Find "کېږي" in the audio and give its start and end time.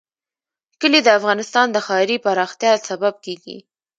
3.25-3.57